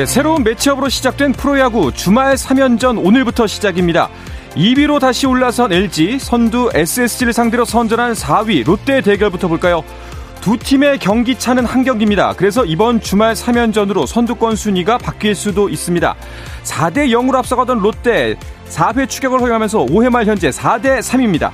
[0.00, 4.08] 네, 새로운 매치업으로 시작된 프로야구 주말 3연전 오늘부터 시작입니다.
[4.54, 9.84] 2위로 다시 올라선 LG, 선두 SSG를 상대로 선전한 4위 롯데 대결부터 볼까요?
[10.40, 12.32] 두 팀의 경기 차는 한 경기입니다.
[12.32, 16.16] 그래서 이번 주말 3연전으로 선두권 순위가 바뀔 수도 있습니다.
[16.64, 18.36] 4대 0으로 앞서가던 롯데
[18.70, 21.50] 4회 추격을 허용하면서 5회 말 현재 4대 3입니다.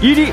[0.00, 0.32] 1위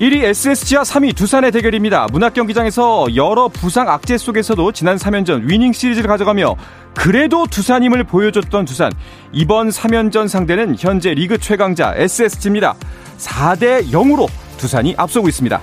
[0.00, 2.06] 1위 SSG와 3위 두산의 대결입니다.
[2.10, 6.56] 문학경기장에서 여러 부상 악재 속에서도 지난 3연전 winning series를 가져가며
[6.94, 8.90] 그래도 두산임을 보여줬던 두산.
[9.32, 12.76] 이번 3연전 상대는 현재 리그 최강자 SSG입니다.
[13.18, 15.60] 4대 0으로 두산이 앞서고 있습니다.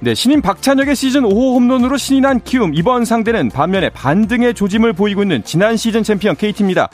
[0.00, 2.72] 네, 신인 박찬혁의 시즌 5호 홈런으로 신이 난 키움.
[2.74, 6.88] 이번 상대는 반면에 반등의 조짐을 보이고 있는 지난 시즌 챔피언 KT입니다.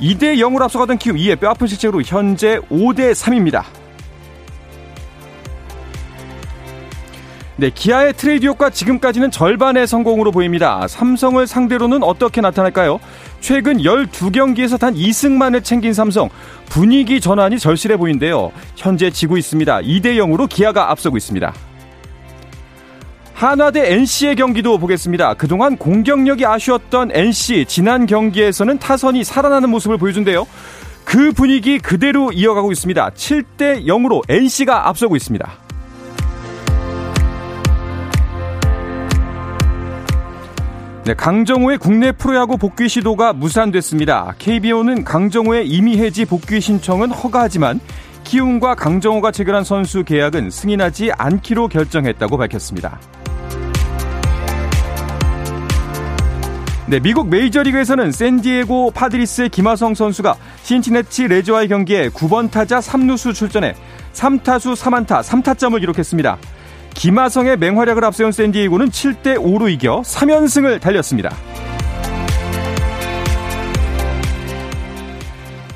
[0.00, 3.64] 2대 0으로 앞서가던 키움 2의 뼈아픈 실책으로 현재 5대 3입니다.
[7.56, 10.88] 네, 기아의 트레이드 효과 지금까지는 절반의 성공으로 보입니다.
[10.88, 13.00] 삼성을 상대로는 어떻게 나타날까요?
[13.40, 16.30] 최근 12경기에서 단 2승만을 챙긴 삼성.
[16.70, 18.50] 분위기 전환이 절실해 보이는데요.
[18.76, 19.80] 현재 지고 있습니다.
[19.80, 21.52] 2대 0으로 기아가 앞서고 있습니다.
[23.40, 25.32] 한화 대 NC의 경기도 보겠습니다.
[25.32, 30.46] 그동안 공격력이 아쉬웠던 NC 지난 경기에서는 타선이 살아나는 모습을 보여준대요.
[31.06, 33.08] 그 분위기 그대로 이어가고 있습니다.
[33.08, 35.50] 7대 0으로 NC가 앞서고 있습니다.
[41.06, 44.34] 네, 강정호의 국내 프로야구 복귀 시도가 무산됐습니다.
[44.38, 47.80] KBO는 강정호의 임의 해지 복귀 신청은 허가하지만
[48.24, 53.00] 키움과 강정호가 체결한 선수 계약은 승인하지 않기로 결정했다고 밝혔습니다.
[56.90, 60.34] 네, 미국 메이저리그에서는 샌디에고 파드리스의 김하성 선수가
[60.64, 63.76] 신시내티 레즈와의 경기에 9번 타자 3루수 출전해
[64.12, 66.36] 3타수 3안타 3타점을 기록했습니다.
[66.94, 71.30] 김하성의 맹활약을 앞세운 샌디에고는 7대 5로 이겨 3연승을 달렸습니다.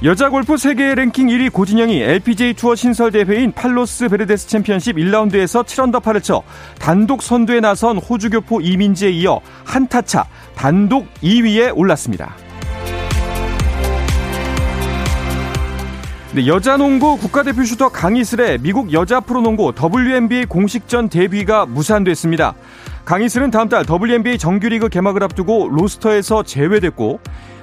[0.04, 6.22] 여자 골프 세계 랭킹 1위 고진영이 LPGA 투어 신설 대회인 팔로스 베르데스 챔피언십 1라운드에서 7언더파를
[6.22, 6.42] 쳐
[6.78, 12.34] 단독 선두에 나선 호주 교포 이민지에 이어 한타차 단독 2위에 올랐습니다.
[16.34, 22.54] 네, 여자 농구 국가대표 슈터 강이슬의 미국 여자 프로농구 WNBA 공식전 데뷔가 무산됐습니다.
[23.06, 27.21] 강이슬은 다음 달 WNBA 정규리그 개막을 앞두고 로스터에서 제외됐고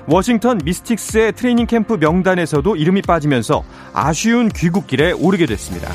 [0.08, 3.64] 워싱턴 미스틱스의 트레이닝 캠프 명단에서도 이름이 빠지면서
[3.94, 5.92] 아쉬운 귀국길에 오르게 됐습니다.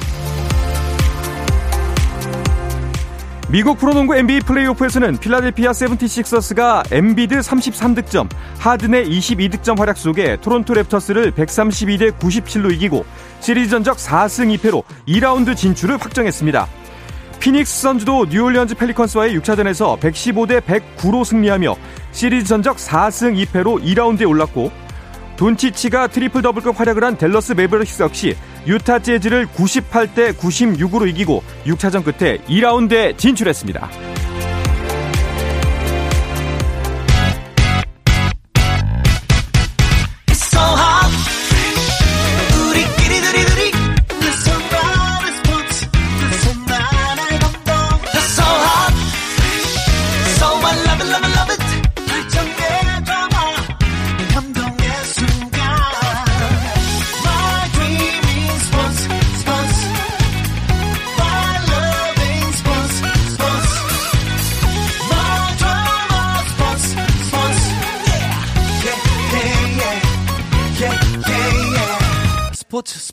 [3.49, 8.29] 미국 프로농구 NBA 플레이오프에서는 필라델피아 세븐티식서스가 엠비드 33득점,
[8.59, 13.05] 하든의 22득점 활약 속에 토론토 랩터스를 132대 97로 이기고
[13.39, 16.67] 시리즈 전적 4승 2패로 2라운드 진출을 확정했습니다.
[17.47, 21.77] 피닉스 선즈도 뉴올리언즈 펠리컨스와의 6차전에서 115대 109로 승리하며
[22.11, 24.73] 시리즈 전적 4승 2패로 2라운드에 올랐고
[25.37, 28.35] 돈치치가 트리플 더블급 활약을 한 델러스 메버릭스 역시
[28.67, 33.91] 유타 재즈를 98대 96으로 이기고 6차전 끝에 2라운드에 진출했습니다.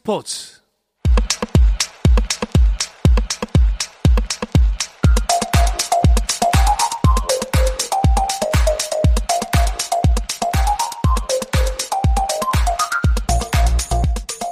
[0.06, 0.60] 스포츠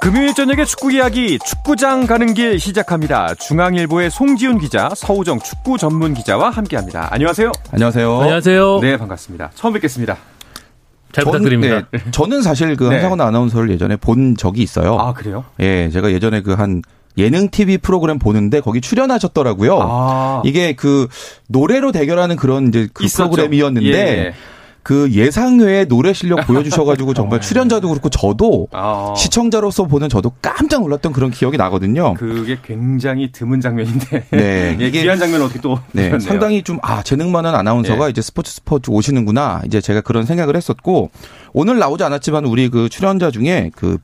[0.00, 3.34] 금요일 저녁에 축구 이야기 축구장 가는 길 시작합니다.
[3.34, 7.08] 중앙일보의 송지훈 기자, 서우정 축구 전문 기자와 함께합니다.
[7.12, 7.52] 안녕하세요.
[7.72, 8.20] 안녕하세요.
[8.20, 8.78] 안녕하세요.
[8.80, 9.50] 네, 반갑습니다.
[9.54, 10.16] 처음 뵙겠습니다.
[11.12, 11.86] 잘 전- 부탁드립니다.
[11.90, 12.94] 네, 저는 사실 그 네.
[12.94, 14.96] 한상원 아나운서를 예전에 본 적이 있어요.
[14.98, 15.44] 아, 그래요?
[15.60, 16.82] 예, 제가 예전에 그 한
[17.18, 19.78] 예능 TV 프로그램 보는데 거기 출연하셨더라고요.
[19.82, 20.42] 아.
[20.46, 21.08] 이게 그
[21.48, 23.24] 노래로 대결하는 그런 이제 그 있었죠.
[23.30, 23.88] 프로그램이었는데
[24.28, 24.34] 예.
[24.82, 24.92] 예.
[24.92, 27.40] 그 예상외의 노래 실력 보여주셔가지고 정말 어.
[27.40, 29.14] 출연자도 그렇고 저도 아.
[29.16, 32.14] 시청자로서 보는 저도 깜짝 놀랐던 그런 기억이 나거든요.
[32.14, 34.24] 그게 굉장히 드문 장면인데.
[34.30, 34.38] 네.
[34.38, 35.78] 예, 이게 귀한 장면 어떻게 또.
[35.92, 36.18] 네.
[36.18, 38.10] 상당히 좀, 아, 재능 많은 아나운서가 예.
[38.10, 39.62] 이제 스포츠 스포츠 오시는구나.
[39.66, 41.10] 이제 제가 그런 생각을 했었고,
[41.52, 43.98] 오늘 나오지 않았지만 우리 그 출연자 중에 그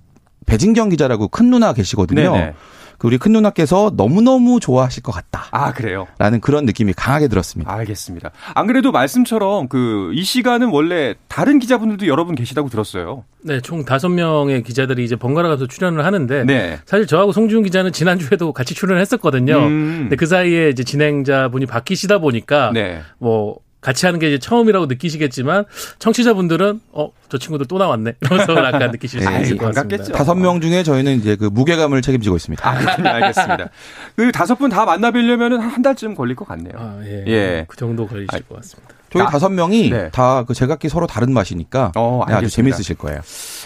[0.47, 2.33] 배진경 기자라고 큰 누나 계시거든요.
[2.33, 2.55] 네네.
[2.99, 5.47] 그 우리 큰 누나께서 너무너무 좋아하실 것 같다.
[5.53, 6.07] 아, 그래요?
[6.19, 7.73] 라는 그런 느낌이 강하게 들었습니다.
[7.73, 8.31] 알겠습니다.
[8.55, 13.25] 안 그래도 말씀처럼 그 이 시간은 원래 다른 기자분들도 여러 분 계시다고 들었어요.
[13.43, 16.79] 네, 총 다섯 명의 기자들이 이제 번갈아 가서 출연을 하는데 네.
[16.87, 19.59] 사실 저하고 송지훈 기자는 지난주에도 같이 출연을 했었거든요.
[19.59, 19.97] 음.
[20.03, 23.01] 근데 그 사이에 이제 진행자분이 바뀌시다 보니까 네.
[23.19, 25.65] 뭐 같이 하는 게 이제 처음이라고 느끼시겠지만
[25.99, 30.13] 청취자분들은 어 저 친구들 또 나왔네 이러면서 약간 느끼실 수 있을 것 같습니다.
[30.13, 32.69] 다섯 명 중에 저희는 이제 그 무게감을 책임지고 있습니다.
[32.69, 32.73] 아,
[33.15, 33.69] 알겠습니다.
[34.17, 36.75] 그 다섯 분 다 만나뵈려면 한 달쯤 걸릴 것 같네요.
[36.77, 37.25] 아, 예.
[37.27, 37.65] 예.
[37.69, 38.95] 그 정도 걸리실 아, 것 같습니다.
[39.11, 40.11] 저희 나, 다섯 명이 네.
[40.11, 43.21] 다그 제각기 서로 다른 맛이니까 어, 네, 아주 재미있으실 거예요.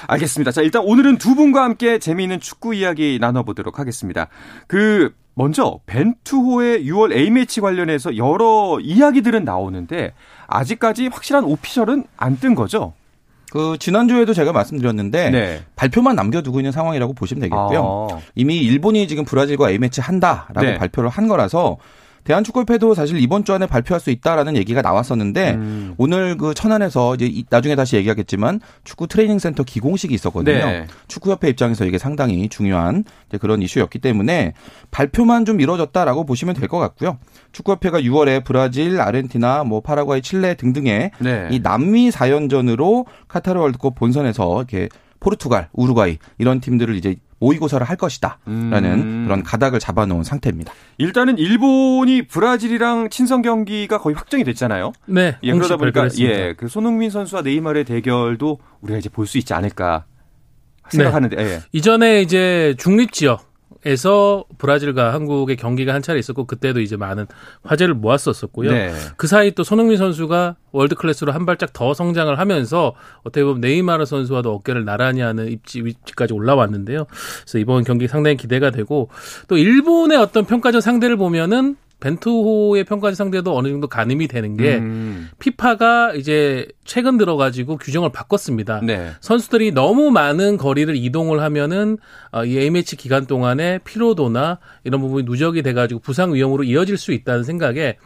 [0.06, 0.52] 알겠습니다.
[0.52, 4.28] 자, 일단 오늘은 두 분과 함께 재미있는 축구 이야기 나눠보도록 하겠습니다.
[4.68, 10.12] 그 먼저 벤투호의 6월 A매치 관련해서 여러 이야기들은 나오는데
[10.46, 12.92] 아직까지 확실한 오피셜은 안 뜬 거죠?
[13.50, 15.62] 그 지난주에도 제가 말씀드렸는데 네.
[15.76, 18.08] 발표만 남겨두고 있는 상황이라고 보시면 되겠고요.
[18.10, 18.18] 아.
[18.34, 20.78] 이미 일본이 지금 브라질과 A매치 한다라고 네.
[20.78, 21.76] 발표를 한 거라서
[22.24, 25.94] 대한축구협회도 사실 이번 주 안에 발표할 수 있다라는 얘기가 나왔었는데 음.
[25.98, 30.64] 오늘 그 천안에서 이제 나중에 다시 얘기하겠지만 축구 트레이닝 센터 기공식이 있었거든요.
[30.64, 30.86] 네.
[31.08, 33.04] 축구협회 입장에서 이게 상당히 중요한
[33.40, 34.52] 그런 이슈였기 때문에
[34.90, 37.18] 발표만 좀 이뤄졌다라고 보시면 될 것 같고요.
[37.52, 41.48] 축구협회가 6월에 브라질, 아르헨티나, 뭐 파라과이, 칠레 등등의 네.
[41.50, 44.88] 이 남미 4연전으로 카타르 월드컵 본선에서 이렇게
[45.20, 49.24] 포르투갈, 우루과이 이런 팀들을 이제 모의고사를 할 것이다라는 음.
[49.26, 50.72] 그런 가닥을 잡아놓은 상태입니다.
[50.98, 54.92] 일단은 일본이 브라질이랑 친선 경기가 거의 확정이 됐잖아요.
[55.06, 55.36] 네.
[55.42, 60.04] 예, 그러다 보니까 예, 그 손흥민 선수와 네이마르의 대결도 우리가 이제 볼 수 있지 않을까
[60.90, 61.42] 생각하는데 네.
[61.42, 61.60] 예.
[61.72, 63.51] 이전에 이제 중립 지역
[63.84, 67.26] 에서 브라질과 한국의 경기가 한 차례 있었고 그때도 이제 많은
[67.64, 68.70] 화제를 모았었었고요.
[68.70, 68.92] 네.
[69.16, 74.04] 그 사이 또 손흥민 선수가 world class로 한 발짝 더 성장을 하면서 어떻게 보면 네이마르
[74.04, 77.06] 선수와도 어깨를 나란히 하는 입지 위치까지 올라왔는데요.
[77.40, 79.08] 그래서 이번 경기 상당히 기대가 되고
[79.48, 85.30] 또 일본의 어떤 평가전 상대를 보면은 벤투호의 평가전 상대도 어느 정도 가늠이 되는 게 음.
[85.38, 88.80] 피파가 이제 최근 들어가지고 규정을 바꿨습니다.
[88.82, 89.12] 네.
[89.20, 91.98] 선수들이 너무 많은 거리를 이동을 하면은
[92.32, 97.44] 어, 이 A매치 기간 동안에 피로도나 이런 부분이 누적이 돼가지고 부상 위험으로 이어질 수 있다는
[97.44, 97.96] 생각에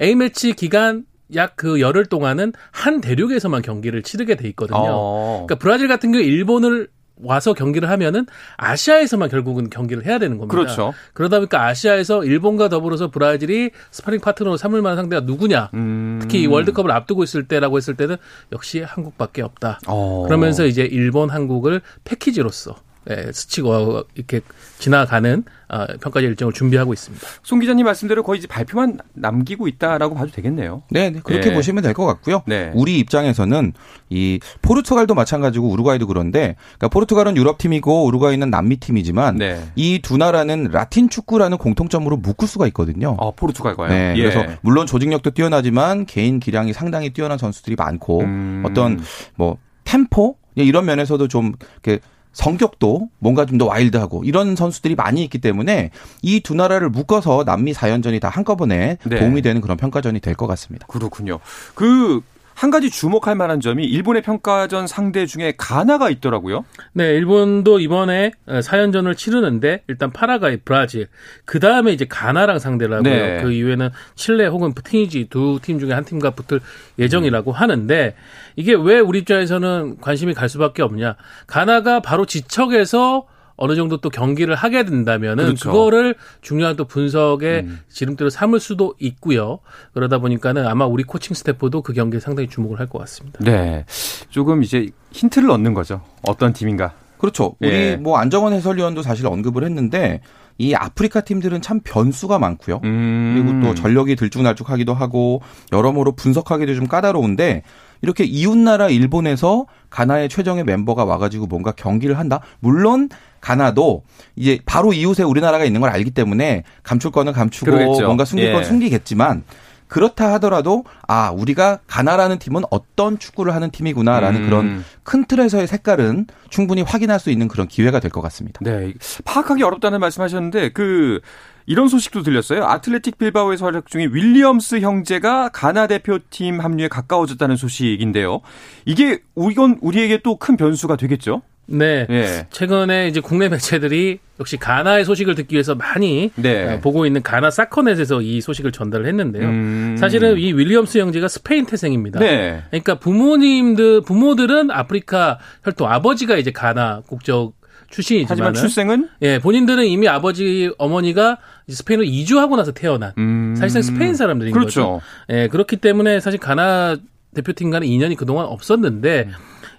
[0.00, 1.04] A매치 기간
[1.34, 4.78] 약그 열흘 동안은 한 대륙에서만 경기를 치르게 돼 있거든요.
[4.78, 5.44] 어.
[5.46, 8.26] 그러니까 브라질 같은 경우 일본을 와서 경기를 하면은
[8.56, 10.56] 아시아에서만 결국은 경기를 해야 되는 겁니다.
[10.56, 10.94] 그렇죠.
[11.12, 15.70] 그러다 보니까 아시아에서 일본과 더불어서 브라질이 스파링 파트너로 삼을 만한 상대가 누구냐.
[15.74, 16.18] 음.
[16.20, 18.16] 특히 이 월드컵을 앞두고 있을 때라고 했을 때는
[18.52, 19.80] 역시 한국밖에 없다.
[19.86, 20.24] 어.
[20.26, 22.76] 그러면서 이제 일본, 한국을 패키지로서
[23.10, 24.40] 예, 스치고 이렇게
[24.78, 27.26] 지나가는 어, 평가제 일정을 준비하고 있습니다.
[27.42, 30.82] 송 기자님 말씀대로 거의 이제 발표만 남기고 있다라고 봐도 되겠네요.
[30.90, 31.54] 네, 네 그렇게 네.
[31.54, 32.42] 보시면 될 것 같고요.
[32.46, 32.70] 네.
[32.74, 33.72] 우리 입장에서는
[34.10, 39.64] 이 포르투갈도 마찬가지고 우루과이도 그런데 그러니까 포르투갈은 유럽 팀이고 우루과이는 남미 팀이지만 네.
[39.76, 43.16] 이두 나라는 라틴 축구라는 공통점으로 묶을 수가 있거든요.
[43.20, 43.88] 아, 포르투갈과요.
[43.88, 44.22] 네, 예.
[44.22, 48.62] 그래서 물론 조직력도 뛰어나지만 개인 기량이 상당히 뛰어난 선수들이 많고 음.
[48.66, 49.00] 어떤
[49.36, 51.52] 뭐 템포 이런 면에서도 좀
[51.84, 52.00] 이렇게
[52.34, 55.90] 성격도 뭔가 좀 더 와일드하고 이런 선수들이 많이 있기 때문에
[56.22, 59.18] 이 두 나라를 묶어서 남미 4연전이 다 한꺼번에 네.
[59.18, 60.86] 도움이 되는 그런 평가전이 될 것 같습니다.
[60.88, 61.38] 그렇군요.
[61.74, 62.20] 그
[62.54, 66.64] 한 가지 주목할 만한 점이 일본의 평가전 상대 중에 가나가 있더라고요.
[66.92, 71.08] 네, 일본도 이번에 4연전을 치르는데 일단 파라과이, 브라질,
[71.44, 73.12] 그 다음에 이제 가나랑 상대를 하고요.
[73.12, 73.42] 네.
[73.42, 76.60] 그 이후에는 칠레 혹은 튀니지 두 팀 중에 한 팀과 붙을
[76.98, 77.54] 예정이라고 음.
[77.54, 78.14] 하는데
[78.56, 81.16] 이게 왜 우리 입장에서는 관심이 갈 수밖에 없냐?
[81.46, 85.70] 가나가 바로 지척에서 어느 정도 또 경기를 하게 된다면은 그렇죠.
[85.70, 87.80] 그거를 중요한 또 분석의 음.
[87.88, 89.60] 지름대로 삼을 수도 있고요.
[89.92, 93.38] 그러다 보니까는 아마 우리 코칭 스태프도 그 경기에 상당히 주목을 할 것 같습니다.
[93.42, 93.84] 네.
[94.28, 96.02] 조금 이제 힌트를 얻는 거죠.
[96.22, 96.94] 어떤 팀인가.
[97.18, 97.56] 그렇죠.
[97.60, 97.96] 우리 예.
[97.96, 100.20] 뭐 안정원 해설위원도 사실 언급을 했는데
[100.58, 102.80] 이 아프리카 팀들은 참 변수가 많고요.
[102.84, 103.34] 음.
[103.34, 105.42] 그리고 또 전력이 들쭉날쭉하기도 하고
[105.72, 107.62] 여러모로 분석하기도 좀 까다로운데
[108.02, 112.40] 이렇게 이웃나라 일본에서 가나의 최정의 멤버가 와가지고 뭔가 경기를 한다.
[112.60, 113.08] 물론
[113.40, 114.02] 가나도
[114.36, 118.04] 이제 바로 이웃에 우리나라가 있는 걸 알기 때문에 감출 거는 감추고 그러겠죠.
[118.04, 118.64] 뭔가 숨길 건 예.
[118.64, 119.42] 숨기겠지만
[119.88, 124.46] 그렇다 하더라도 아 우리가 가나라는 팀은 어떤 축구를 하는 팀이구나라는 음.
[124.46, 128.60] 그런 큰 틀에서의 색깔은 충분히 확인할 수 있는 그런 기회가 될 것 같습니다.
[128.62, 128.92] 네,
[129.24, 131.20] 파악하기 어렵다는 말씀하셨는데 그
[131.66, 132.64] 이런 소식도 들렸어요.
[132.66, 138.40] 아틀레틱 빌바오에서 활약 중인 윌리엄스 형제가 가나 대표팀 합류에 가까워졌다는 소식인데요.
[138.84, 141.42] 이게 이건 우리에게 또 큰 변수가 되겠죠?
[141.66, 142.06] 네.
[142.08, 142.46] 네.
[142.50, 146.74] 최근에 이제 국내 매체들이 역시 가나의 소식을 듣기 위해서 많이 네.
[146.74, 149.44] 어, 보고 있는 가나 사커넷에서 이 소식을 전달을 했는데요.
[149.48, 149.96] 음.
[149.98, 152.20] 사실은 이 윌리엄스 형제가 스페인 태생입니다.
[152.20, 152.62] 네.
[152.70, 157.54] 그러니까 부모님들 부모들은 아프리카 혈통 아버지가 이제 가나 국적
[157.90, 163.54] 출신이지만 하지만 출생은 예 본인들은 이미 아버지 어머니가 스페인으로 이주하고 나서 태어난 음.
[163.56, 164.80] 사실상 스페인 사람들인 그렇죠.
[164.80, 165.00] 거죠.
[165.28, 166.96] 예 그렇기 때문에 사실 가나
[167.34, 169.32] 대표팀과는 인연이 그동안 없었는데 음.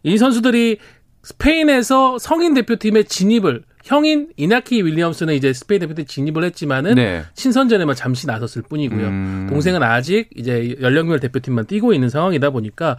[0.04, 0.78] 이 선수들이
[1.26, 7.24] 스페인에서 성인 대표팀에 진입을 형인 이나키 윌리엄스는 이제 스페인 대표팀 진입을 했지만은 네.
[7.34, 9.08] 친선전에만 잠시 나섰을 뿐이고요.
[9.08, 9.48] 음.
[9.50, 12.98] 동생은 아직 이제 연령별 대표팀만 뛰고 있는 상황이다 보니까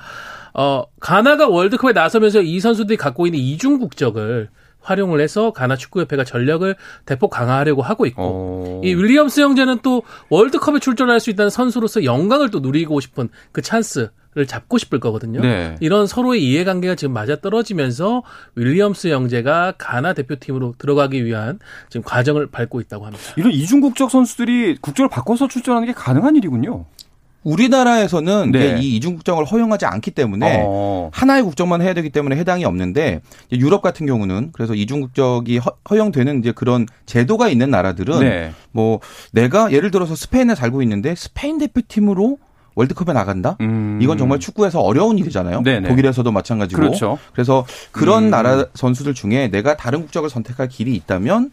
[0.54, 4.49] 어 가나가 월드컵에 나서면서 이 선수들이 갖고 있는 이중 국적을
[4.80, 8.26] 활용을 해서 가나 축구협회가 전력을 대폭 강화하려고 하고 있고 오.
[8.26, 8.80] 어.
[8.85, 14.11] 이 윌리엄스 형제는 또 월드컵에 출전할 수 있다는 선수로서 영광을 또 누리고 싶은 그 찬스
[14.36, 15.40] 를 잡고 싶을 거거든요.
[15.40, 15.76] 네.
[15.80, 18.22] 이런 서로의 이해관계가 지금 맞아 떨어지면서
[18.54, 23.24] 윌리엄스 형제가 가나 대표팀으로 들어가기 위한 지금 과정을 밟고 있다고 합니다.
[23.38, 26.84] 이런 이중국적 선수들이 국적을 바꿔서 출전하는 게 가능한 일이군요.
[27.44, 28.76] 우리나라에서는 네.
[28.78, 31.08] 이 이중국적을 허용하지 않기 때문에 어.
[31.14, 36.52] 하나의 국적만 해야 되기 때문에 해당이 없는데 유럽 같은 경우는 그래서 이중국적이 허, 용되는 이제
[36.52, 38.52] 그런 제도가 있는 나라들은 네.
[38.72, 39.00] 뭐
[39.32, 42.38] 내가 예를 들어서 스페인에 살고 있는데 스페인 대표팀으로
[42.76, 43.56] 월드컵에 나간다?
[43.62, 43.99] 음.
[44.00, 45.62] 이건 정말 축구에서 어려운 일이잖아요.
[45.62, 45.88] 네네.
[45.88, 46.80] 독일에서도 마찬가지고.
[46.80, 47.18] 그렇죠.
[47.33, 48.30] 그래서 그런 음.
[48.30, 51.50] 나라 선수들 중에 내가 다른 국적을 선택할 길이 있다면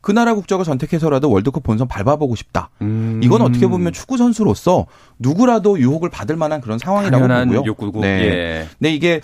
[0.00, 2.70] 그 나라 국적을 선택해서라도 월드컵 본선 밟아보고 싶다.
[2.82, 3.20] 음.
[3.22, 4.86] 이건 어떻게 보면 축구 선수로서
[5.18, 7.62] 누구라도 유혹을 받을 만한 그런 상황이라고 보고요.
[7.64, 8.00] 욕구고.
[8.00, 8.08] 네.
[8.08, 8.68] 예.
[8.78, 9.20] 근데 이게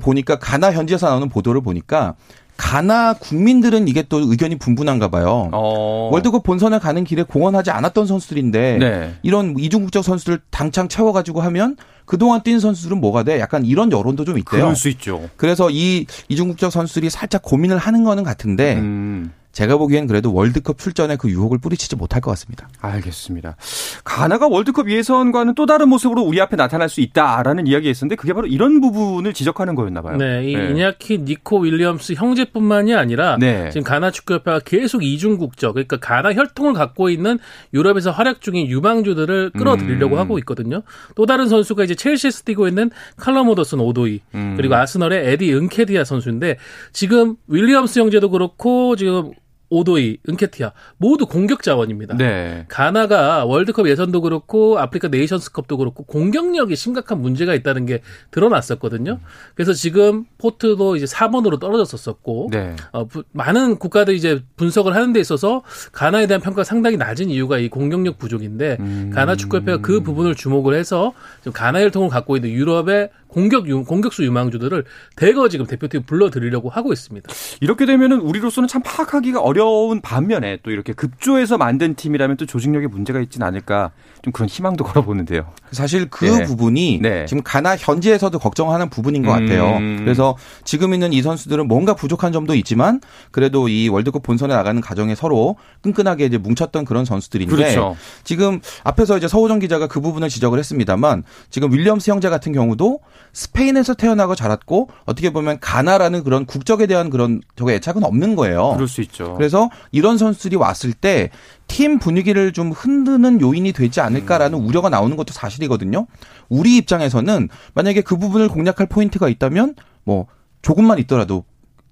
[0.00, 2.14] 보니까 가나 현지에서 나오는 보도를 보니까
[2.58, 5.48] 가나 국민들은 이게 또 의견이 분분한가 봐요.
[5.52, 6.10] 어.
[6.12, 9.14] 월드컵 본선에 가는 길에 공헌하지 않았던 선수들인데 네.
[9.22, 13.38] 이런 이중국적 선수들 당장 채워가지고 하면 그동안 뛴 선수들은 뭐가 돼?
[13.38, 14.62] 약간 이런 여론도 좀 있대요.
[14.62, 15.30] 그럴 수 있죠.
[15.36, 19.32] 그래서 이 이중국적 선수들이 살짝 고민을 하는 거는 같은데 음.
[19.58, 22.68] 제가 보기엔 그래도 월드컵 출전에 그 유혹을 뿌리치지 못할 것 같습니다.
[22.80, 23.56] 알겠습니다.
[24.04, 28.46] 가나가 월드컵 예선과는 또 다른 모습으로 우리 앞에 나타날 수 있다라는 이야기가 있었는데 그게 바로
[28.46, 30.16] 이런 부분을 지적하는 거였나 봐요.
[30.16, 30.70] 네, 이 네.
[30.70, 33.68] 이냐키 니코 윌리엄스 형제뿐만이 아니라 네.
[33.70, 37.40] 지금 가나 축구협회가 계속 이중 국적, 그러니까 가나 혈통을 갖고 있는
[37.74, 40.20] 유럽에서 활약 중인 유망주들을 끌어들이려고 음.
[40.20, 40.82] 하고 있거든요.
[41.16, 44.54] 또 다른 선수가 이제 첼시에서 뛰고 있는 칼럼 오더슨 오도이 음.
[44.56, 46.58] 그리고 아스널의 에디 은케디아 선수인데
[46.92, 49.32] 지금 윌리엄스 형제도 그렇고 지금
[49.70, 52.16] 오도이, 은케티아 모두 공격 자원입니다.
[52.16, 52.64] 네.
[52.68, 59.20] 가나가 월드컵 예선도 그렇고 아프리카 네이션스컵도 그렇고 공격력이 심각한 문제가 있다는 게 드러났었거든요.
[59.54, 62.76] 그래서 지금 포트도 이제 4번으로 떨어졌었었고 네.
[62.92, 67.58] 어, 부, 많은 국가들이 이제 분석을 하는 데 있어서 가나에 대한 평가가 상당히 낮은 이유가
[67.58, 69.10] 이 공격력 부족인데 음.
[69.14, 74.24] 가나 축구협회가 그 부분을 주목을 해서 지금 가나 혈통을 갖고 있는 유럽의 공격 유, 공격수
[74.24, 74.84] 유망주들을
[75.16, 77.28] 대거 지금 대표팀 불러들이려고 하고 있습니다.
[77.60, 82.86] 이렇게 되면은 우리로서는 참 파악하기가 어려 운 반면에 또 이렇게 급조해서 만든 팀이라면 또 조직력에
[82.86, 83.90] 문제가 있지는 않을까
[84.22, 85.52] 좀 그런 희망도 걸어보는데요.
[85.72, 86.44] 사실 그 네.
[86.44, 87.26] 부분이 네.
[87.26, 89.76] 지금 가나 현지에서도 걱정하는 부분인 것 같아요.
[89.76, 89.98] 음.
[90.02, 93.00] 그래서 지금 있는 이 선수들은 뭔가 부족한 점도 있지만
[93.30, 97.96] 그래도 이 월드컵 본선에 나가는 과정에 서로 끈끈하게 이제 뭉쳤던 그런 선수들인데 그렇죠.
[98.24, 103.00] 지금 앞에서 이제 서호정 기자가 그 부분을 지적을 했습니다만 지금 윌리엄스 형제 같은 경우도
[103.32, 108.72] 스페인에서 태어나고 자랐고 어떻게 보면 가나라는 그런 국적에 대한 그런 저거 애착은 없는 거예요.
[108.74, 109.34] 그럴 수 있죠.
[109.48, 111.30] 그래서 이런 선수들이 왔을 때
[111.68, 114.66] 팀 분위기를 좀 흔드는 요인이 되지 않을까라는 음.
[114.66, 116.06] 우려가 나오는 것도 사실이거든요.
[116.48, 120.26] 우리 입장에서는 만약에 그 부분을 공략할 포인트가 있다면 뭐
[120.62, 121.44] 조금만 있더라도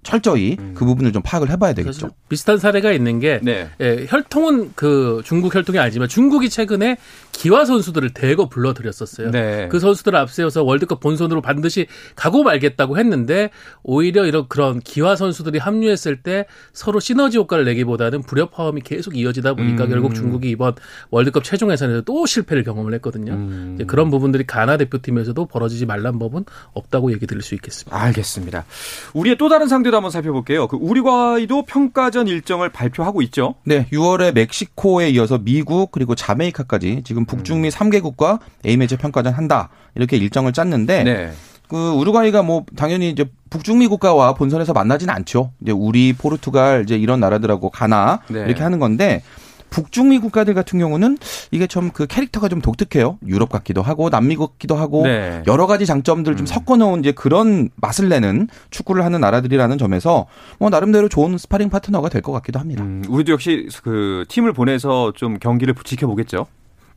[0.03, 0.73] 철저히 음.
[0.75, 2.11] 그 부분을 좀 파악을 해봐야 되겠죠.
[2.29, 3.69] 비슷한 사례가 있는 게 네.
[3.81, 6.97] 예, 혈통은 그 중국 혈통이 알지만 중국이 최근에
[7.37, 9.31] 기화 선수들을 대거 불러들였었어요.
[9.31, 9.69] 네.
[9.71, 13.51] 그 선수들을 앞세워서 월드컵 본선으로 반드시 가고 말겠다고 했는데
[13.83, 19.85] 오히려 이런 그런 기화 선수들이 합류했을 때 서로 시너지 효과를 내기보다는 불협화음이 계속 이어지다 보니까
[19.85, 19.91] 음.
[19.91, 20.77] 결국 중국이 이번
[21.11, 23.35] 월드컵 최종 예선에서 또 실패를 경험을 했거든요.
[23.35, 23.79] 음.
[23.87, 28.01] 그런 부분들이 가나 대표팀에서도 벌어지지 말란 법은 없다고 얘기 드릴 수 있겠습니다.
[28.01, 28.65] 알겠습니다.
[29.13, 30.69] 우리의 또 다른 상대도 한번 살펴볼게요.
[30.69, 33.57] 그 우리과도 평가전 일정을 발표하고 있죠.
[33.65, 37.71] 네, 6월에 멕시코에 이어서 미국 그리고 자메이카까지 지금 북중미 음.
[37.71, 41.33] 3개국과 A매치 평가전 한다 이렇게 일정을 짰는데 네.
[41.69, 45.53] 그 우루과이가 뭐 당연히 이제 북중미 국가와 본선에서 만나지는 않죠.
[45.63, 48.41] 이제 우리 포르투갈 이제 이런 나라들하고 가나 네.
[48.47, 49.23] 이렇게 하는 건데
[49.69, 51.19] 북중미 국가들 같은 경우는
[51.51, 53.19] 이게 좀 그 캐릭터가 좀 독특해요.
[53.27, 55.43] 유럽 같기도 하고 남미 같기도 하고 네.
[55.49, 56.47] 여러 가지 장점들 좀 음.
[56.47, 60.27] 섞어 놓은 이제 그런 맛을 내는 축구를 하는 나라들이라는 점에서
[60.61, 62.83] 뭐 나름대로 좋은 스파링 파트너가 될 것 같기도 합니다.
[62.85, 66.47] 음, 우리도 역시 그 팀을 보내서 좀 경기를 지켜보겠죠.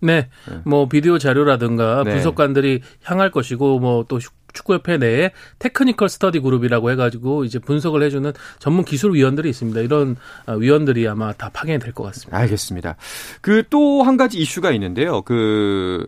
[0.02, 0.28] 네.
[0.50, 0.58] 네.
[0.66, 2.12] 뭐 비디오 자료라든가 네.
[2.14, 4.20] 분석관들이 향할 것이고 뭐 또
[4.52, 9.80] 축구협회 내에 technical study group이라고 해가지고 이제 분석을 해주는 전문 기술 위원들이 있습니다.
[9.82, 10.16] 이런
[10.48, 12.36] 아, 위원들이 아마 다 파견이 될 것 같습니다.
[12.38, 12.96] 알겠습니다.
[13.42, 15.22] 그 또 한 가지 이슈가 있는데요.
[15.22, 16.08] 그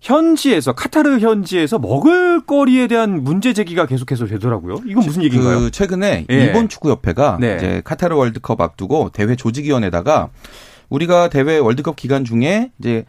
[0.00, 4.76] 현지에서 카타르 현지에서 먹을거리에 대한 문제 제기가 계속해서 되더라고요.
[4.86, 5.58] 이건 무슨 얘기인가요?
[5.60, 6.34] 그 최근에 예.
[6.34, 7.56] 일본 축구협회가 네.
[7.56, 10.30] 이제 카타르 월드컵 앞두고 대회 조직위원회다가
[10.88, 13.04] 우리가 대회 월드컵 기간 중에 이제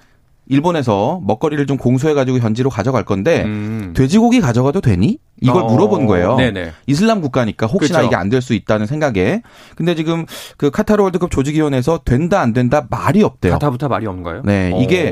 [0.48, 3.94] 일본에서 먹거리를 좀 공수해가지고 현지로 가져갈 건데 음.
[3.96, 5.18] 돼지고기 가져가도 되니?
[5.44, 5.66] 이걸 어.
[5.66, 6.36] 물어본 거예요.
[6.36, 6.72] 네네.
[6.88, 8.08] 이슬람 국가니까 혹시나 그렇죠.
[8.08, 9.42] 이게 안 될 수 있다는 생각에.
[9.76, 10.26] 근데 지금
[10.58, 13.54] 그 카타르 월드컵 조직위원회에서 된다 안 된다 말이 없대요.
[13.54, 14.42] 가타부터 말이 없는가요?
[14.46, 15.12] 네, 이게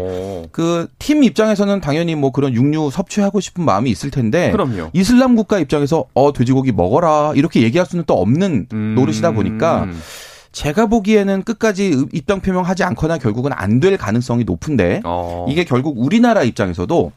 [0.52, 4.52] 그 팀 입장에서는 당연히 뭐 그런 육류 섭취하고 싶은 마음이 있을 텐데.
[4.52, 4.90] 그럼요.
[4.94, 8.94] 이슬람 국가 입장에서 어 돼지고기 먹어라 이렇게 얘기할 수는 또 없는 음.
[8.96, 9.88] 노릇이다 보니까.
[10.52, 15.46] 제가 보기에는 끝까지 입장 표명하지 않거나 결국은 안 될 가능성이 높은데 어.
[15.48, 17.12] 이게 결국 우리나라 입장에서도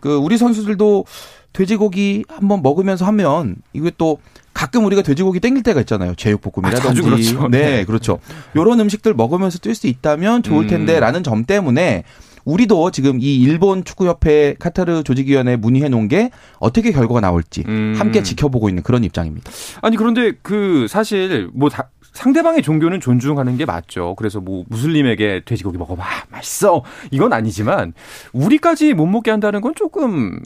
[0.00, 1.04] 그 우리 선수들도
[1.52, 4.18] 돼지고기 한번 먹으면서 하면 이게 또
[4.54, 6.14] 가끔 우리가 돼지고기 땡길 때가 있잖아요.
[6.14, 7.00] 제육볶음이라든지.
[7.00, 7.48] 아, 그렇죠.
[7.48, 8.18] 네, 네, 그렇죠.
[8.54, 10.68] 요런 음식들 먹으면서 뛸 수 있다면 좋을 음.
[10.68, 12.04] 텐데라는 점 때문에
[12.46, 17.94] 우리도 지금 이 일본 축구협회 카타르 조직위원회 문의해 놓은 게 어떻게 결과가 나올지 음.
[17.98, 19.50] 함께 지켜보고 있는 그런 입장입니다.
[19.82, 24.14] 아니 그런데 그 사실 뭐 다, 상대방의 종교는 존중하는 게 맞죠.
[24.16, 27.92] 그래서 뭐 무슬림에게 돼지고기 먹어봐 맛있어 이건 아니지만
[28.32, 30.40] 우리까지 못 먹게 한다는 건 조금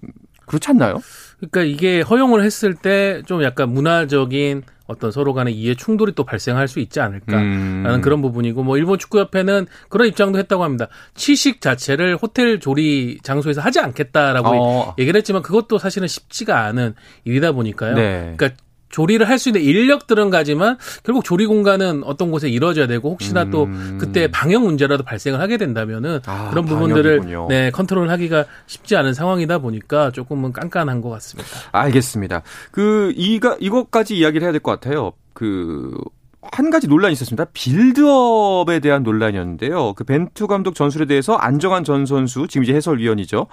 [0.51, 1.01] 그렇지 않나요?
[1.39, 6.67] 그러니까 이게 허용을 했을 때 좀 약간 문화적인 어떤 서로 간의 이해 충돌이 또 발생할
[6.67, 8.01] 수 있지 않을까라는 음.
[8.01, 10.89] 그런 부분이고 뭐 일본 축구협회는 그런 입장도 했다고 합니다.
[11.15, 14.95] 취식 자체를 호텔 조리 장소에서 하지 않겠다라고 어.
[14.99, 17.95] 얘기를 했지만 그것도 사실은 쉽지가 않은 일이다 보니까요.
[17.95, 18.35] 네.
[18.37, 23.45] 그러니까 조리를 할 수 있는 인력들은 가지만 결국 조리 공간은 어떤 곳에 이루어져야 되고 혹시나
[23.45, 23.51] 음.
[23.51, 27.47] 또 그때 방역 문제라도 발생을 하게 된다면은 아, 그런 부분들을 방역이군요.
[27.49, 31.49] 네 컨트롤하기가 쉽지 않은 상황이다 보니까 조금은 깐깐한 것 같습니다.
[31.73, 32.43] 알겠습니다.
[32.71, 35.13] 그 이가 이것까지 이야기를 해야 될 것 같아요.
[35.33, 35.97] 그
[36.43, 37.47] 한 가지 논란이 있었습니다.
[37.53, 39.93] 빌드업에 대한 논란이었는데요.
[39.93, 43.47] 그 벤투 감독 전술에 대해서 안정환 전 선수 지금 이제 해설위원이죠.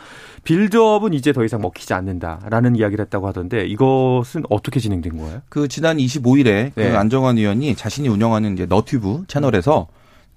[0.44, 5.42] build-up은 이제 더 이상 먹히지 않는다라는 이야기를 했다고 하던데 이것은 어떻게 진행된 거예요?
[5.50, 6.92] 그 지난 25일에 그 네.
[6.92, 9.88] 그 안정환 위원이 자신이 운영하는 이제 너튜브 채널에서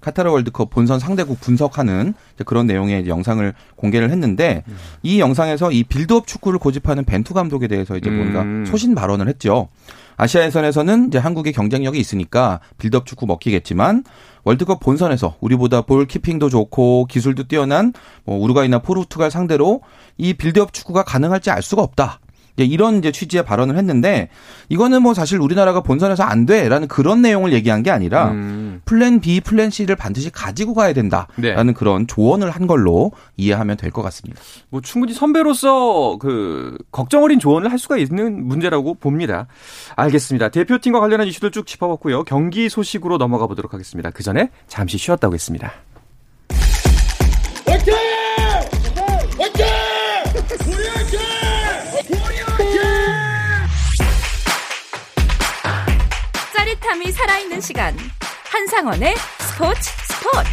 [0.01, 2.13] 카타르 월드컵 본선 상대국 분석하는
[2.45, 4.75] 그런 내용의 영상을 공개를 했는데 음.
[5.03, 8.65] 이 영상에서 이 빌드업 축구를 고집하는 벤투 감독에 대해서 이제 뭔가 음.
[8.65, 9.69] 소신 발언을 했죠.
[10.17, 14.03] 아시아 예선에서는 이제 한국의 경쟁력이 있으니까 빌드업 축구 먹히겠지만
[14.43, 19.81] 월드컵 본선에서 우리보다 ball keeping도 좋고 기술도 뛰어난 뭐 우루과이나 포르투갈 상대로
[20.17, 22.19] 이 빌드업 축구가 가능할지 알 수가 없다.
[22.57, 24.29] 이런 이제 취지의 발언을 했는데
[24.69, 28.81] 이거는 뭐 사실 우리나라가 본선에서 안 돼라는 그런 내용을 얘기한 게 아니라 음.
[28.85, 31.27] plan B, plan C를 반드시 가지고 가야 된다라는
[31.67, 31.73] 네.
[31.73, 34.41] 그런 조언을 한 걸로 이해하면 될 것 같습니다.
[34.69, 39.47] 뭐 충분히 선배로서 그 걱정 어린 조언을 할 수가 있는 문제라고 봅니다.
[39.95, 40.49] 알겠습니다.
[40.49, 42.23] 대표팀과 관련한 이슈들 쭉 짚어봤고요.
[42.23, 44.11] 경기 소식으로 넘어가 보도록 하겠습니다.
[44.11, 45.71] 그 전에 잠시 쉬었다 오겠습니다.
[47.65, 47.93] 화이팅!
[47.93, 48.20] 화이팅!
[56.91, 57.93] 짜릿함이 살아있는 시간.
[58.51, 60.49] 한상원의 스포츠 스포츠.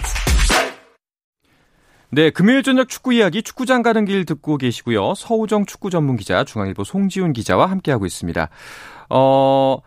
[2.10, 5.14] 네, 금요일 저녁 축구 이야기 축구장 가는 길 듣고 계시고요.
[5.14, 8.48] 서호정 축구 전문 기자 중앙일보 송지훈 기자와 함께하고 있습니다.
[9.10, 9.78] 어,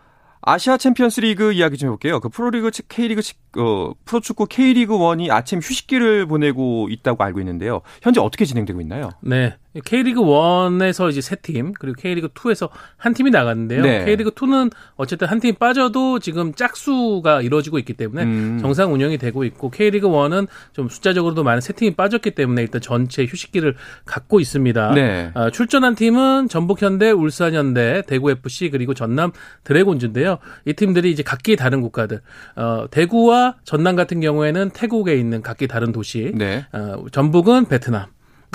[0.42, 2.20] 아시아 챔피언스 리그 이야기 좀 해볼게요.
[2.20, 3.22] 그 프로리그 K리그
[3.58, 7.80] 어, 프로축구 K리그 1이 아침 휴식기를 보내고 있다고 알고 있는데요.
[8.02, 9.10] 현재 어떻게 진행되고 있나요?
[9.22, 9.56] 네.
[9.84, 13.82] K리그 1에서 이제 세 팀, 그리고 K리그 2에서 한 팀이 나갔는데요.
[13.82, 14.04] 네.
[14.04, 18.58] K리그 2는 어쨌든 한 팀 빠져도 지금 짝수가 이루어지고 있기 때문에 음.
[18.60, 23.24] 정상 운영이 되고 있고 K리그 1은 좀 숫자적으로도 많은 세 팀이 빠졌기 때문에 일단 전체
[23.24, 24.94] 휴식기를 갖고 있습니다.
[24.94, 25.30] 네.
[25.34, 29.32] 어, 출전한 팀은 전북현대, 울산현대, 대구FC 그리고 전남
[29.64, 30.38] 드래곤즈인데요.
[30.66, 32.20] 이 팀들이 이제 각기 다른 국가들.
[32.56, 36.30] 어, 대구와 전남 같은 경우에는 태국에 있는 각기 다른 도시.
[36.34, 36.66] 네.
[36.72, 38.06] 어, 전북은 베트남.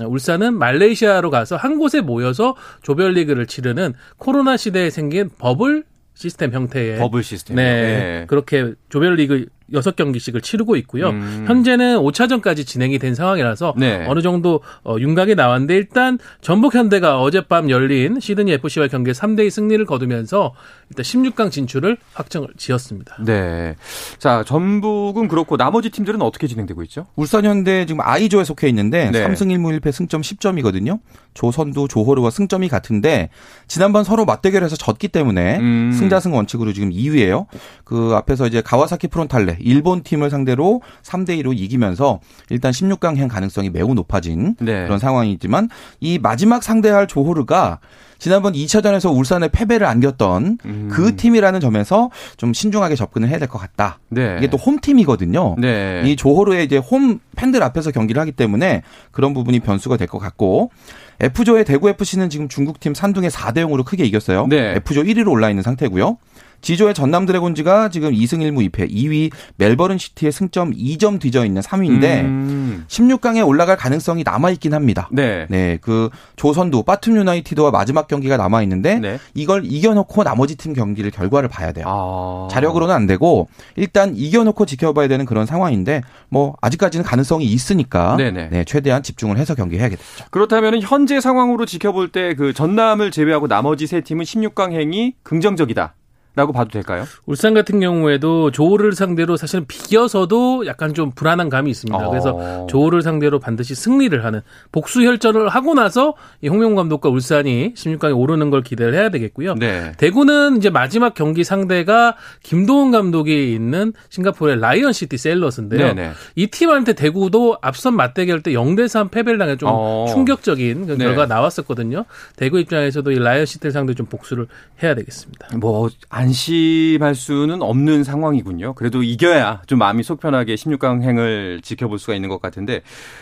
[0.05, 5.83] 울산은 말레이시아로 가서 한 곳에 모여서 조별리그를 치르는 코로나 시대에 생긴 버블
[6.13, 7.55] 시스템 형태의 버블 시스템.
[7.55, 8.25] 네, 네.
[8.27, 11.10] 그렇게 조별리그 여섯 경기씩을 치르고 있고요.
[11.10, 11.45] 음.
[11.47, 14.06] 현재는 5차전까지 진행이 된 상황이라서 네.
[14.08, 19.84] 어느 정도 어, 윤곽이 나왔는데 일단 전북 현대가 어젯밤 열린 시드니 FC와의 경기에 3대2 승리를
[19.86, 20.53] 거두면서
[20.89, 23.17] 일단 16강 진출을 확정을 지었습니다.
[23.25, 23.75] 네.
[24.19, 27.08] 자, 전북은 그렇고 나머지 팀들은 어떻게 진행되고 있죠?
[27.15, 29.27] 울산 현대 지금 I조에 속해 있는데 네.
[29.27, 30.99] 3승 1무 1패 승점 10점이거든요.
[31.34, 33.30] 조선두 조호르와 승점이 같은데
[33.67, 35.91] 지난번 서로 맞대결에서 졌기 때문에 음.
[35.91, 37.45] 승자승 원칙으로 지금 2위예요.
[37.84, 43.69] 그 앞에서 이제 가와사키 프론탈레 일본 팀을 상대로 3대 2로 이기면서 일단 16강 행 가능성이
[43.69, 44.83] 매우 높아진 네.
[44.85, 47.79] 그런 상황이지만 이 마지막 상대할 조호르가
[48.19, 50.89] 지난번 2차전에서 울산에 패배를 안겼던 음.
[50.91, 53.99] 그 팀이라는 점에서 좀 신중하게 접근을 해야 될 것 같다.
[54.09, 54.35] 네.
[54.39, 55.55] 이게 또 홈팀이거든요.
[55.59, 56.01] 네.
[56.05, 60.71] 이 조호르의 이제 홈 팬들 앞에서 경기를 하기 때문에 그런 부분이 변수가 될 것 같고
[61.19, 64.47] F조의 대구 FC는 지금 중국팀 산둥에 4대 0으로 크게 이겼어요.
[64.47, 64.75] 네.
[64.77, 66.17] F조 1위로 올라 있는 상태고요.
[66.61, 72.21] 지조의 전남 드래곤즈가 지금 2승 1무 2패 2위 멜버른 시티의 승점 2점 뒤져 있는 3위인데
[72.21, 72.85] 음.
[72.87, 75.09] 16강에 올라갈 가능성이 남아 있긴 합니다.
[75.11, 75.47] 네.
[75.49, 75.77] 네.
[75.81, 79.19] 그 조선도 빠툼 유나이티드와 마지막 경기가 남아 있는데 네.
[79.33, 81.85] 이걸 이겨 놓고 나머지 팀 경기를 결과를 봐야 돼요.
[81.87, 82.47] 아.
[82.51, 88.49] 자력으로는 안 되고 일단 이겨 놓고 지켜봐야 되는 그런 상황인데 뭐 아직까지는 가능성이 있으니까 네네.
[88.49, 90.01] 네, 최대한 집중을 해서 경기해야겠죠.
[90.31, 95.95] 그렇다면 현재 상황으로 지켜볼 때 그 전남을 제외하고 나머지 세 팀은 16강 행이 긍정적이다.
[96.38, 97.06] 라고 봐도 될까요?
[97.26, 101.97] 울산 같은 경우에도 조호를 상대로 사실은 비겨서도 약간 좀 불안한 감이 있습니다.
[101.97, 102.12] 어.
[102.12, 108.15] 그래서 조호를 상대로 반드시 승리를 하는 복수 혈전을 하고 나서 이 홍명보 감독과 울산이 16강에
[108.15, 109.56] 오르는 걸 기대를 해야 되겠고요.
[109.56, 109.93] 네.
[109.97, 115.95] 대구는 이제 마지막 경기 상대가 김도훈 감독이 있는 싱가포르의 라이언 시티 세일러스인데요.
[115.95, 116.12] 네네.
[116.36, 120.06] 이 팀한테 대구도 앞선 맞대결 때 0대 3 패배를 당해 좀 어.
[120.10, 121.06] 충격적인 그 네.
[121.06, 122.06] 결과가 나왔었거든요.
[122.36, 124.45] 대구 입장에서도 이 라이언 시티 상대 좀 복수를
[124.84, 125.58] 해야 되겠습니다.
[125.58, 128.73] 뭐 안 심할 수는 없는 상황이군요.
[128.73, 132.81] 그래도 이겨야 좀 마음이 속 편하게 16강 행을 지켜볼 수가 있는 것 같은데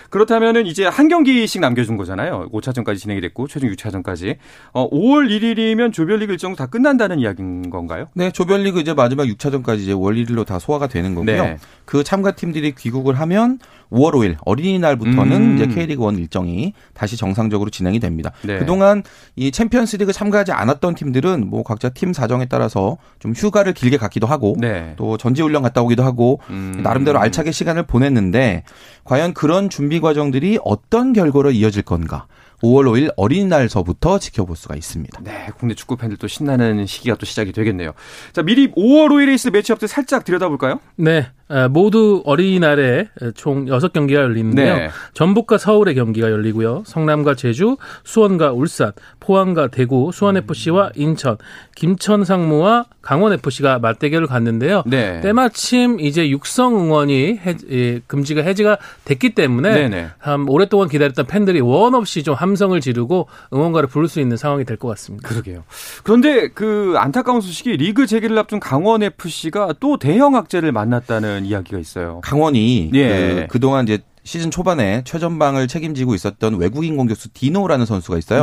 [0.09, 2.49] 그렇다면은 이제 한 경기씩 남겨준 거잖아요.
[2.51, 4.37] 5차전까지 진행이 됐고 최종 6차전까지.
[4.73, 8.07] 어, 5월 1일이면 조별리그 일정 다 끝난다는 이야기인 건가요?
[8.13, 11.43] 네, 조별리그 이제 마지막 6차전까지 이제 월 1일로 다 소화가 되는 거고요.
[11.43, 11.57] 네.
[11.85, 13.59] 그 참가 팀들이 귀국을 하면
[13.95, 15.55] 5월 5일 어린이날부터는 음.
[15.55, 18.31] 이제 K리그 1 일정이 다시 정상적으로 진행이 됩니다.
[18.43, 18.59] 네.
[18.59, 19.03] 그동안
[19.35, 24.55] 이 챔피언스리그 참가하지 않았던 팀들은 뭐 각자 팀 사정에 따라서 좀 휴가를 길게 갖기도 하고
[24.59, 24.93] 네.
[24.97, 26.81] 또 전지훈련 갔다 오기도 하고 음.
[26.83, 28.63] 나름대로 알차게 시간을 보냈는데
[29.03, 32.27] 과연 그런 준비 과정들이 어떤 결과로 이어질 건가?
[32.61, 35.21] 5월 5일 어린이날서부터 지켜볼 수가 있습니다.
[35.23, 37.91] 네, 국내 축구 팬들도 신나는 시기가 또 시작이 되겠네요.
[38.33, 40.79] 자, 미리 5월 5일에 있을 매치업들 살짝 들여다볼까요?
[40.95, 41.27] 네,
[41.69, 44.75] 모두 어린이날에 총 6경기가 열리는데요.
[44.75, 44.89] 네.
[45.13, 46.83] 전북과 서울의 경기가 열리고요.
[46.85, 51.37] 성남과 제주, 수원과 울산, 포항과 대구, 수원FC와 인천,
[51.75, 54.81] 김천상무와 강원FC가 맞대결을 갔는데요.
[54.87, 55.21] 네.
[55.21, 60.07] 때마침 이제 육성 응원이 해, 예, 금지가 해지가 됐기 때문에 네네.
[60.17, 64.75] 한 오랫동안 기다렸던 팬들이 원 없이 좀 함성을 지르고 응원가를 부를 수 있는 상황이 될
[64.75, 65.29] 것 같습니다.
[65.29, 65.63] 그러게요.
[66.03, 72.21] 그런데 그 안타까운 소식이 리그 재개를 앞둔 강원FC가 또 대형 악재를 만났다는 이야기가 있어요.
[72.23, 73.07] 강원이 예.
[73.09, 78.41] 그, 그동안 이제 시즌 초반에 최전방을 책임지고 있었던 외국인 공격수 디노라는 선수가 있어요.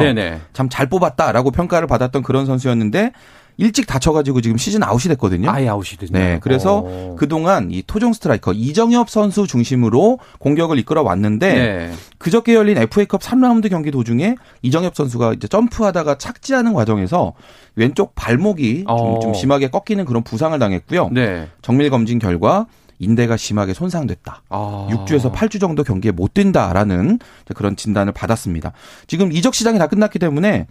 [0.53, 3.13] 참 잘 뽑았다라고 평가를 받았던 그런 선수였는데
[3.59, 5.51] 일찍 다쳐가지고 지금 시즌 아웃이 됐거든요.
[5.51, 6.19] 아예 아웃이 됐네.
[6.19, 6.87] 네, 그래서 오.
[6.87, 7.17] 어.
[7.19, 11.93] 그동안 이 토종 스트라이커 이정협 선수 중심으로 공격을 이끌어 왔는데 네.
[12.19, 17.35] 그저께 열린 FA컵 3라운드 경기 도중에 이정협 선수가 이제 점프하다가 착지하는 과정에서
[17.77, 19.19] 왼쪽 발목이 좀, 어.
[19.21, 21.11] 좀 심하게 꺾이는 그런 부상을 당했고요.
[21.13, 21.49] 네.
[21.61, 22.67] 정밀 검진 결과
[23.03, 24.43] 인대가 심하게 손상됐다.
[24.49, 24.89] 아.
[24.91, 27.19] 6주에서 8주 정도 경기에 못 뛴다라는
[27.55, 28.73] 그런 진단을 받았습니다.
[29.07, 30.67] 지금 이적 시장이 다 끝났기 때문에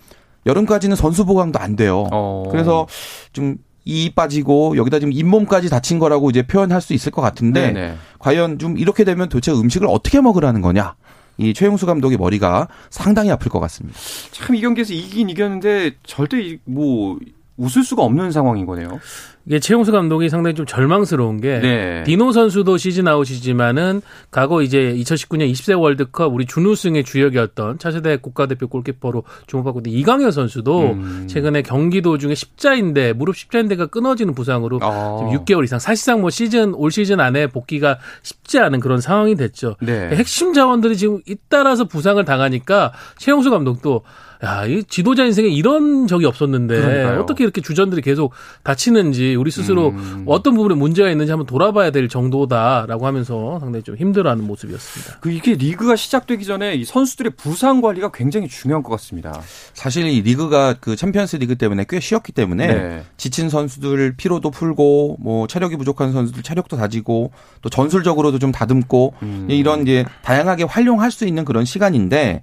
[0.45, 2.07] 여름까지는 선수 보강도 안 돼요.
[2.11, 2.45] 어.
[2.49, 2.87] 그래서
[3.33, 7.95] 좀 이 빠지고 여기다 지금 잇몸까지 다친 거라고 이제 표현할 수 있을 것 같은데 네네.
[8.19, 10.95] 과연 좀 이렇게 되면 도대체 음식을 어떻게 먹으라는 거냐?
[11.37, 13.97] 이 최용수 감독의 머리가 상당히 아플 것 같습니다.
[14.31, 17.17] 참 이 경기에서 이기긴 이겼는데 절대 뭐
[17.61, 18.99] 웃을 수가 없는 상황인 거네요.
[19.45, 22.03] 이게 최용수 감독이 상당히 좀 절망스러운 게 네.
[22.03, 29.23] 디노 선수도 시즌 아웃이지만은 과거 이제 2019년 20세 월드컵 우리 준우승의 주역이었던 차세대 국가대표 골키퍼로
[29.47, 31.27] 주목받고 있는 이강현 선수도 음.
[31.27, 35.17] 최근에 경기 도중에 십자인대 무릎 십자인대가 끊어지는 부상으로 아.
[35.19, 39.75] 지금 6개월 이상 사실상 뭐 시즌 올 시즌 안에 복귀가 쉽지 않은 그런 상황이 됐죠.
[39.81, 40.09] 네.
[40.09, 44.03] 핵심 자원들이 지금 잇따라서 부상을 당하니까 최용수 감독도
[44.43, 47.21] 야, 이 지도자 인생에 이런 적이 없었는데 그러니까요.
[47.21, 50.23] 어떻게 이렇게 주전들이 계속 다치는지 우리 스스로 음.
[50.25, 55.19] 어떤 부분에 문제가 있는지 한번 돌아봐야 될 정도다라고 하면서 상당히 좀 힘들어하는 모습이었습니다.
[55.19, 59.39] 그 이게 리그가 시작되기 전에 이 선수들의 부상 관리가 굉장히 중요한 것 같습니다.
[59.73, 63.03] 사실 이 리그가 그 챔피언스 리그 때문에 꽤 쉬었기 때문에 네.
[63.17, 69.47] 지친 선수들 피로도 풀고 뭐 체력이 부족한 선수들 체력도 다지고 또 전술적으로도 좀 다듬고 음.
[69.49, 72.41] 이런 이제 다양하게 활용할 수 있는 그런 시간인데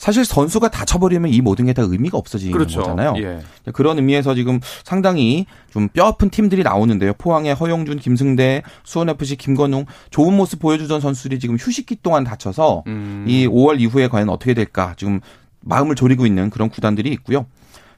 [0.00, 2.80] 사실 선수가 다쳐버리면 이 모든 게 다 의미가 없어지는 그렇죠.
[2.80, 3.14] 거잖아요.
[3.18, 3.40] 예.
[3.72, 7.12] 그런 의미에서 지금 상당히 좀 뼈아픈 팀들이 나오는데요.
[7.18, 13.26] 포항의 허용준, 김승대, 수원FC 김건웅 좋은 모습 보여주던 선수들이 지금 휴식기 동안 다쳐서 음.
[13.28, 15.20] 이 5월 이후에 과연 어떻게 될까 지금
[15.60, 17.44] 마음을 졸이고 있는 그런 구단들이 있고요.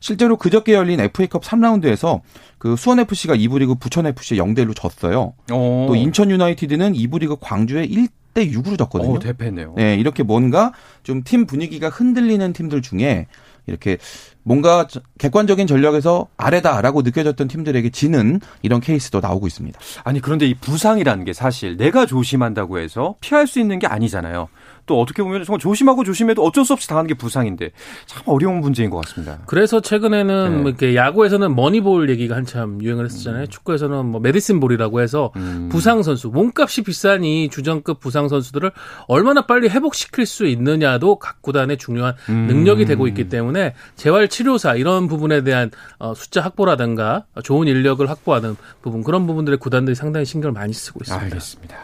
[0.01, 2.21] 실제로 그저께 열린 FA컵 3라운드에서
[2.59, 5.35] 그 수원FC가 2부 리그 부천FC에 0대 1로 졌어요.
[5.53, 5.87] 오.
[5.87, 9.13] 또 인천 유나이티드는 2부 리그 광주에 1 대 6으로 졌거든요.
[9.13, 9.75] 오, 대패네요.
[9.77, 13.27] 네, 이렇게 뭔가 좀 팀 분위기가 흔들리는 팀들 중에
[13.67, 13.99] 이렇게
[14.43, 14.87] 뭔가
[15.19, 19.79] 객관적인 전력에서 아래다라고 느껴졌던 팀들에게 지는 이런 케이스도 나오고 있습니다.
[20.03, 24.49] 아니 그런데 이 부상이라는 게 사실 내가 조심한다고 해서 피할 수 있는 게 아니잖아요.
[24.93, 27.71] 또 어떻게 보면 정말 조심하고 조심해도 어쩔 수 없이 당하는 게 부상인데
[28.05, 29.39] 참 어려운 문제인 것 같습니다.
[29.47, 30.57] 그래서 최근에는 네.
[30.59, 33.45] 뭐 이렇게 야구에서는 Moneyball 얘기가 한참 유행을 했었잖아요.
[33.45, 33.49] 음.
[33.49, 35.71] 축구에서는 뭐 medicine ball이라고 해서 음.
[35.73, 38.71] 부상 선수 몸값이 비싼 이 주전급 부상 선수들을
[39.09, 42.47] 얼마나 빨리 회복시킬 수 있느냐도 각 구단의 중요한 음.
[42.49, 48.57] 능력이 되고 있기 때문에 재활 치료사 이런 부분에 대한 어, 숫자 확보라든가 좋은 인력을 확보하는
[48.83, 51.25] 부분 그런 부분들의 구단들이 상당히 신경을 많이 쓰고 있습니다.
[51.25, 51.77] 알겠습니다.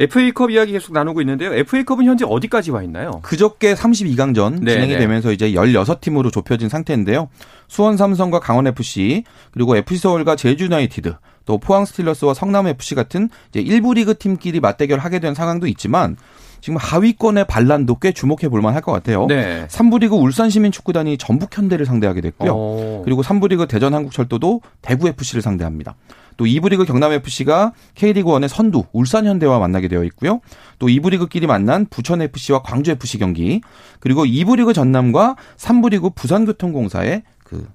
[0.00, 1.54] FA컵 이야기 계속 나누고 있는데요.
[1.54, 3.20] FA컵은 현재 어디까지 와 있나요?
[3.22, 4.98] 그저께 32강전 네 진행이 네.
[4.98, 7.28] 되면서 이제 16팀으로 좁혀진 상태인데요.
[7.68, 11.14] 수원 삼성과 강원 FC 그리고 FC 서울과 제주 유나이티드
[11.44, 16.16] 또 포항 스틸러스와 성남 FC 같은 이제 일부 리그 팀끼리 맞대결하게 된 상황도 있지만
[16.60, 19.26] 지금 하위권의 반란도 꽤 주목해 볼 만할 것 같아요.
[19.26, 19.66] 네.
[19.66, 22.52] 3부 리그 울산 시민축구단이 전북 현대를 상대하게 됐고요.
[22.52, 23.02] 오.
[23.04, 25.96] 그리고 3부 리그 대전 한국철도도 대구 FC를 상대합니다.
[26.36, 30.40] 또 2부 리그 경남 FC가 K리그 1의 선두 울산 현대와 만나게 되어 있고요.
[30.78, 33.60] 또 2부 리그끼리 만난 부천 FC와 광주 FC 경기,
[34.00, 37.68] 그리고 2부 리그 전남과 3부 리그 부산교통공사의 그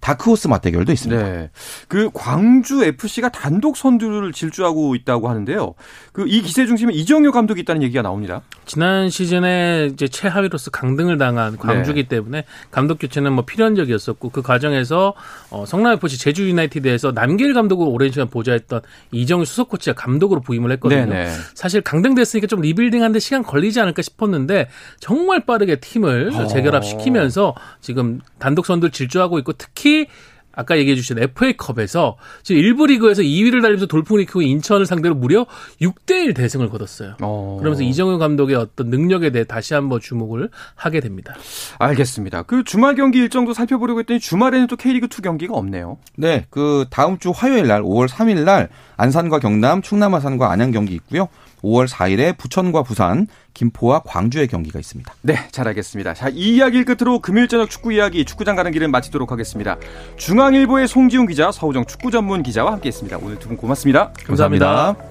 [0.00, 1.22] 다크호스 맞대결도 있습니다.
[1.22, 1.50] 네.
[1.88, 5.74] 그 광주 FC가 단독 선두를 질주하고 있다고 하는데요.
[6.12, 8.42] 그 이 기세 중심에 이정효 감독이 있다는 얘기가 나옵니다.
[8.64, 12.08] 지난 시즌에 이제 최하위로서 강등을 당한 광주기 네.
[12.08, 15.14] 때문에 감독 교체는 뭐 필연적이었었고 그 과정에서
[15.50, 20.70] 어, 성남 FC 제주 유나이티드에서 남길 감독을 오랜 시간 보좌했던 이정효 수석 코치가 감독으로 부임을
[20.72, 21.06] 했거든요.
[21.06, 21.24] 네네.
[21.24, 21.30] 네.
[21.54, 24.68] 사실 강등됐으니까 좀 리빌딩하는데 시간 걸리지 않을까 싶었는데
[25.00, 26.46] 정말 빠르게 팀을 어.
[26.46, 30.06] 재결합시키면서 지금 단독 선두를 질주하고 있고 특히 특히
[30.52, 35.46] 아까 얘기해 주신 FA컵에서 지금 1부 리그에서 2위를 달리면서 돌풍을 일으키고 인천을 상대로 무려
[35.80, 37.14] 6대1 대승을 거뒀어요.
[37.22, 37.56] 어.
[37.60, 41.34] 그러면서 이정효 감독의 어떤 능력에 대해 다시 한번 주목을 하게 됩니다.
[41.78, 42.42] 알겠습니다.
[42.42, 45.98] 그 주말 경기 일정도 살펴보려고 했더니 주말에는 또 K리그 2 경기가 없네요.
[46.16, 46.46] 네.
[46.50, 51.28] 그 다음 주 화요일 날 5월 3일 날 안산과 경남, 충남 아산과 안양 경기 있고요.
[51.62, 55.12] 5월 4일에 부천과 부산, 김포와 광주의 경기가 있습니다.
[55.22, 56.14] 네, 잘 알겠습니다.
[56.14, 59.76] 자, 이 이야기를 끝으로 금요일 저녁 축구 이야기 축구장 가는 길을 마치도록 하겠습니다.
[60.16, 63.18] 중앙일보의 송지훈 기자, 서우정 축구 전문 기자와 함께했습니다.
[63.22, 64.12] 오늘 두 분 고맙습니다.
[64.26, 64.66] 감사합니다.
[64.66, 65.10] 감사합니다.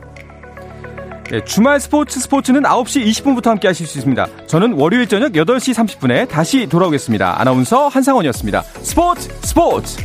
[1.29, 4.25] 네, 주말 스포츠 스포츠는 9시 20분부터 함께 하실 수 있습니다.
[4.47, 7.39] 저는 월요일 저녁 8시 30분에 다시 돌아오겠습니다.
[7.39, 8.63] 아나운서 한상원이었습니다.
[8.81, 9.97] 스포츠 스포츠!